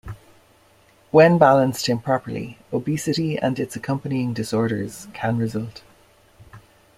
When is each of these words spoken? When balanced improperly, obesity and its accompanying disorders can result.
When 1.11 1.37
balanced 1.37 1.87
improperly, 1.87 2.57
obesity 2.73 3.37
and 3.37 3.59
its 3.59 3.75
accompanying 3.75 4.33
disorders 4.33 5.07
can 5.13 5.37
result. 5.37 5.83